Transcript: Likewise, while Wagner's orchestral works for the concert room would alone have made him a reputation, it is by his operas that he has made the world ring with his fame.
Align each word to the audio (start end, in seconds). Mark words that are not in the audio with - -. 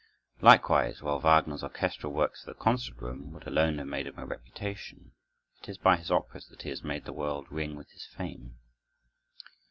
Likewise, 0.41 1.03
while 1.03 1.19
Wagner's 1.19 1.61
orchestral 1.61 2.11
works 2.11 2.43
for 2.43 2.49
the 2.49 2.59
concert 2.59 2.97
room 2.97 3.31
would 3.33 3.45
alone 3.45 3.77
have 3.77 3.85
made 3.85 4.07
him 4.07 4.17
a 4.17 4.25
reputation, 4.25 5.11
it 5.61 5.69
is 5.69 5.77
by 5.77 5.95
his 5.95 6.09
operas 6.09 6.47
that 6.47 6.63
he 6.63 6.69
has 6.69 6.83
made 6.83 7.05
the 7.05 7.13
world 7.13 7.45
ring 7.51 7.75
with 7.75 7.91
his 7.91 8.07
fame. 8.07 8.57